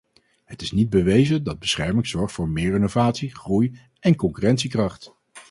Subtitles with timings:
[0.45, 5.11] Het is niet bewezen dat bescherming zorgt voor meer innovatie, groei en concurrentiekracht.